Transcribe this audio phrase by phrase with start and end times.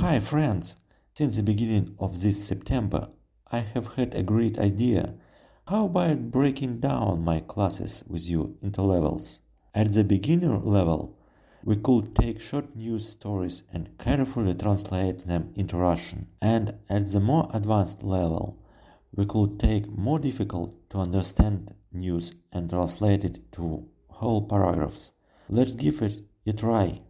[0.00, 0.76] Hi friends!
[1.12, 3.10] Since the beginning of this September,
[3.52, 5.12] I have had a great idea.
[5.68, 9.40] How about breaking down my classes with you into levels?
[9.74, 11.18] At the beginner level,
[11.62, 16.28] we could take short news stories and carefully translate them into Russian.
[16.40, 18.58] And at the more advanced level,
[19.14, 25.12] we could take more difficult to understand news and translate it to whole paragraphs.
[25.50, 27.02] Let's give it a try.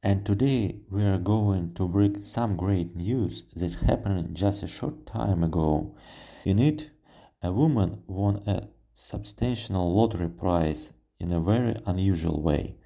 [0.00, 5.06] And today we are going to break some great news that happened just a short
[5.06, 5.96] time ago.
[6.44, 6.90] In it,
[7.42, 12.76] a woman won a substantial lottery prize in a very unusual way.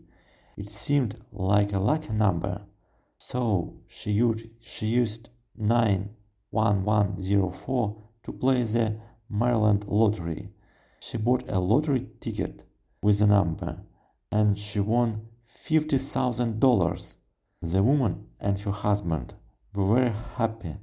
[0.58, 2.66] It seemed like a lucky number,
[3.18, 10.50] so she used, she used 91104 to play the Maryland lottery.
[11.00, 12.66] She bought a lottery ticket
[13.02, 13.84] with the number
[14.32, 17.16] and she won $50,000.
[17.62, 19.34] The woman and her husband
[19.74, 20.76] were very happy.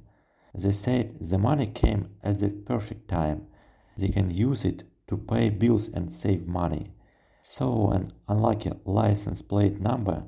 [0.53, 3.47] They said the money came at the perfect time.
[3.97, 6.91] They can use it to pay bills and save money.
[7.41, 10.23] So an unlucky license plate number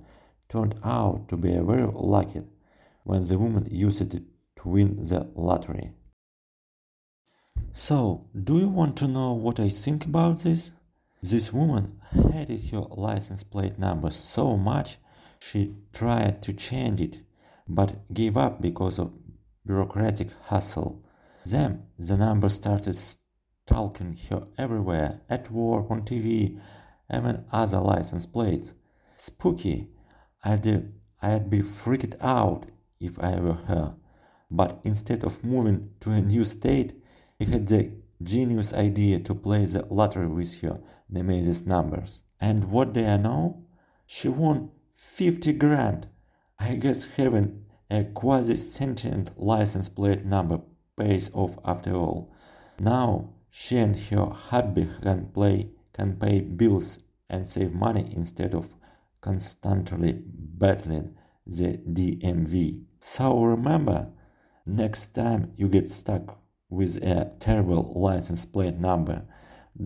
[0.49, 2.43] turned out to be a very lucky
[3.03, 4.23] when the woman used it
[4.57, 5.91] to win the lottery.
[7.71, 10.71] So, do you want to know what I think about this?
[11.31, 15.00] This woman hated her license plate number so much
[15.40, 17.22] she tried to change it,
[17.68, 19.12] but gave up because of
[19.66, 21.03] bureaucratic hassle.
[21.44, 26.62] Then the number started stalking her everywhere, at work, on TV,
[27.12, 28.75] even other license plates.
[29.18, 29.88] Spooky.
[30.44, 30.91] I'd,
[31.24, 32.68] I'd be freaked out
[33.00, 33.96] if I were her.
[34.52, 36.94] But instead of moving to a new state,
[37.40, 42.24] he had the genius idea to play the lottery with her Nemesis numbers.
[42.40, 43.66] And what do I know?
[44.06, 46.08] She won 50 grand.
[46.59, 50.62] I guess having a quasi sentient license plate number
[50.98, 52.34] pays off after all.
[52.80, 57.00] Now she and her hubby can play can pay bills
[57.30, 58.76] and save money instead of
[59.22, 61.16] constantly battling
[61.47, 62.84] the DMV.
[63.00, 64.09] So remember,
[64.66, 66.38] next time you get stuck
[66.70, 69.24] with a terrible license plate number,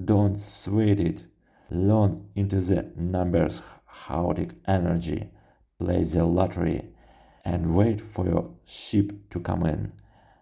[0.06, 1.24] don't sweat it.
[1.70, 3.62] Learn into the numbers
[4.08, 5.30] chaotic energy,
[5.78, 6.90] play the lottery,
[7.46, 9.92] and wait for your ship to come in.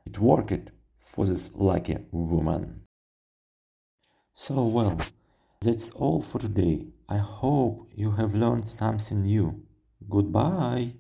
[0.06, 2.82] It worked for this lucky woman.
[4.34, 5.00] So, well,
[5.62, 6.88] that's all for today.
[7.10, 9.64] I hope you have learned something new.
[10.10, 10.94] Goodbye.